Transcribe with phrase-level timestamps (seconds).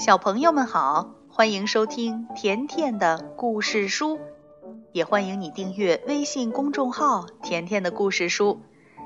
[0.00, 4.18] 小朋友们好，欢迎收听甜甜的故事书，
[4.92, 8.62] 也欢迎你订阅微信公众号“甜甜的故事书”。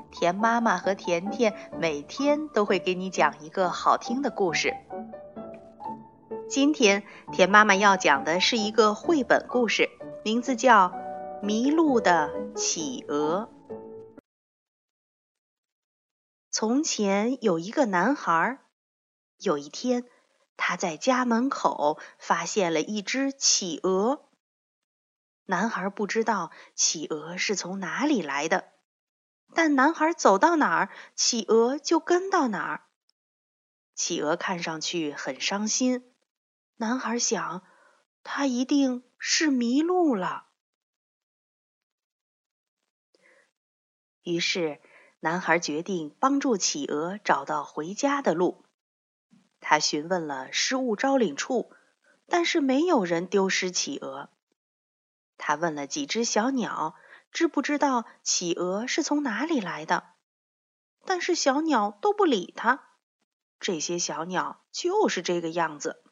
[0.09, 4.73] 甜妈妈和甜甜每天都会给你讲一个好听的故事。
[6.47, 7.03] 今天
[7.33, 9.89] 甜妈妈要讲的是一个绘本故事，
[10.23, 10.87] 名字叫
[11.41, 13.49] 《迷路的企鹅》。
[16.49, 18.59] 从前有一个男孩，
[19.41, 20.05] 有一天。
[20.57, 24.29] 他在家门口发现了一只企鹅。
[25.45, 28.73] 男孩不知道企鹅是从哪里来的，
[29.53, 32.85] 但男孩走到哪儿，企鹅就跟到哪儿。
[33.93, 36.11] 企鹅看上去很伤心。
[36.77, 37.63] 男孩想，
[38.23, 40.47] 他一定是迷路了。
[44.23, 44.81] 于是，
[45.19, 48.64] 男孩决定帮助企鹅找到回家的路。
[49.67, 51.73] 他询问了失物招领处，
[52.27, 54.29] 但是没有人丢失企鹅。
[55.39, 56.93] 他问了几只小鸟，
[57.31, 60.03] 知不知道企鹅是从哪里来的？
[61.03, 62.91] 但是小鸟都不理他。
[63.59, 66.03] 这些小鸟就是这个样子。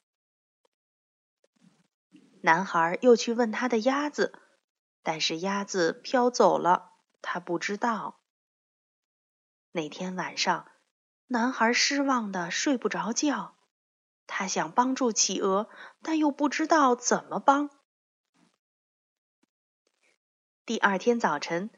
[2.41, 4.33] 男孩又去问他的鸭子，
[5.03, 8.19] 但是鸭子飘走了，他不知道。
[9.71, 10.72] 那天晚上。
[11.33, 13.55] 男孩失望的睡不着觉，
[14.27, 15.67] 他想帮助企鹅，
[16.03, 17.71] 但又不知道怎么帮。
[20.63, 21.71] 第二天早晨，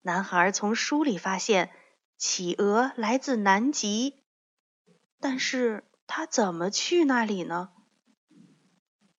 [0.00, 1.70] 男孩从书里发现
[2.16, 4.24] 企鹅来自南极，
[5.20, 7.74] 但是他怎么去那里呢？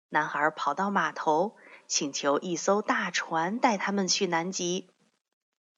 [0.09, 4.94] 男孩跑到码头，请求一艘大船带他们去南极。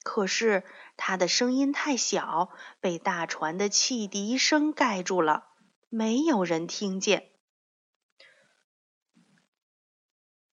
[0.08, 0.64] 可是
[0.96, 5.50] 他的声音太小，被大船的汽笛声盖住了，
[5.90, 7.30] 没有人听见。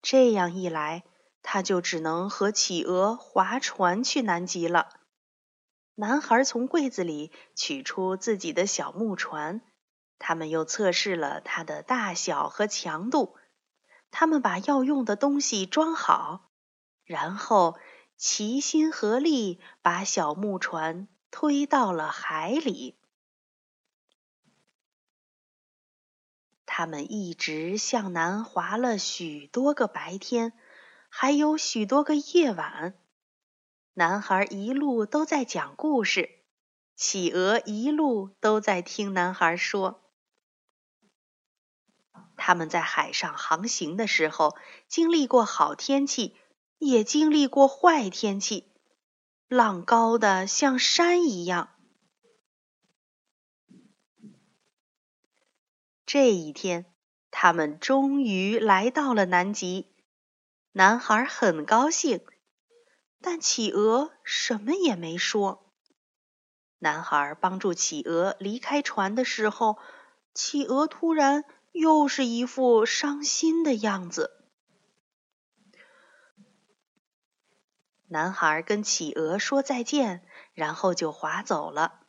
[0.03, 1.05] 这样一来，
[1.41, 4.89] 他就只能和企鹅划船去南极了。
[5.95, 9.61] 男孩从柜子里取出自己的小木船，
[10.19, 13.37] 他们又测试了它的大小和强度。
[14.11, 16.51] 他们把要用的东西装好，
[17.05, 17.79] 然后。
[18.17, 22.97] 齐心合力，把小木船推到了海里。
[26.65, 30.53] 他们一直向南划了许多个白天，
[31.09, 32.99] 还有许多个夜晚。
[33.93, 36.41] 男孩一路都在讲故事，
[36.97, 40.03] 企鹅一路都在听男孩说。
[42.37, 44.57] 他们在海上航行的时候，
[44.89, 46.37] 经历过好天气。
[46.79, 48.73] 也经历过坏天气，
[49.49, 51.71] 浪高的像山一样。
[56.07, 56.87] 这一天，
[57.31, 59.93] 他们终于来到了南极。
[60.73, 62.21] 男孩很高兴，
[63.21, 65.73] 但企鹅什么也没说。
[66.79, 69.79] 男孩帮助企鹅离开船的时候，
[70.35, 74.44] 企鹅突然又是一副伤心的样子。
[78.07, 82.01] 男孩跟企鹅说再见，然后就划走了。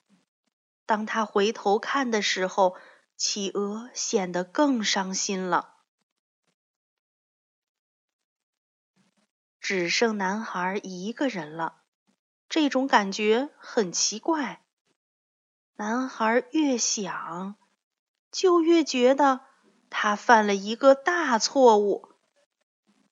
[0.85, 2.75] 当他回头看的时候，
[3.15, 5.73] 企鹅显得更伤心了。
[9.59, 11.81] 只剩男孩一个人了，
[12.49, 14.63] 这种感觉很奇怪。
[15.77, 17.55] 男孩越想，
[18.31, 19.41] 就越觉得
[19.89, 22.09] 他犯了一个大错误。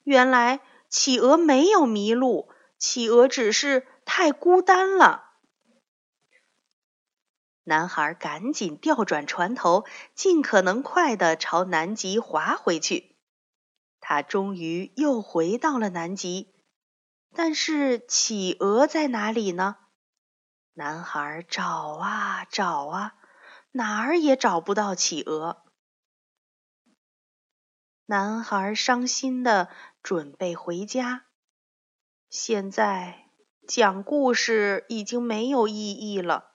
[0.03, 2.52] 原来，企鹅没有迷路。
[2.83, 5.31] 企鹅只是太孤单了。
[7.63, 9.85] 男孩赶紧调转船头，
[10.15, 13.15] 尽可能快的朝南极划回去。
[14.01, 16.53] 他终于又回到了南极，
[17.33, 19.77] 但是企鹅在哪里呢？
[20.73, 23.13] 男孩找啊找啊，
[23.71, 25.63] 哪儿也找不到企鹅。
[28.05, 29.69] 男孩伤心的
[30.01, 31.23] 准备回家。
[32.33, 33.27] 现在
[33.67, 36.45] 讲故事已经没有意义了，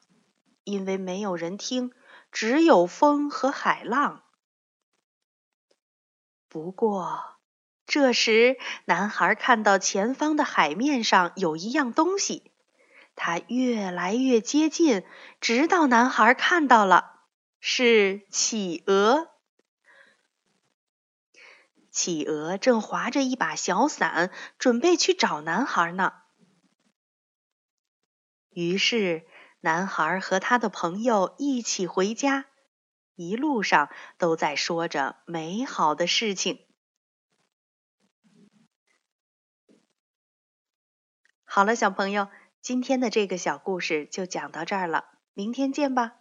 [0.64, 1.92] 因为没有人听，
[2.32, 4.24] 只有风和海浪。
[6.48, 7.36] 不过，
[7.86, 12.50] 这时男孩看到前方的海面上有一样东西，
[13.14, 15.04] 它越来越接近，
[15.40, 17.20] 直到男孩看到了，
[17.60, 19.28] 是企鹅。
[21.98, 26.12] 企鹅正划着一把小伞，准备去找男孩呢。
[28.50, 29.26] 于是，
[29.58, 32.44] 男孩和他的朋友一起回家。
[33.16, 36.64] 一路上都在说着美好的事情。
[41.42, 42.28] 好了，小朋友，
[42.60, 46.18] 今天的这个小故事就讲到这儿了，明天见吧。